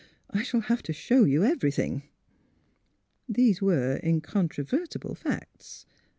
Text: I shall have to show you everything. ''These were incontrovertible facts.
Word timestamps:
I 0.31 0.41
shall 0.41 0.61
have 0.61 0.81
to 0.81 0.93
show 0.93 1.25
you 1.25 1.43
everything. 1.43 2.09
''These 3.37 3.61
were 3.61 3.99
incontrovertible 4.03 5.13
facts. 5.13 5.85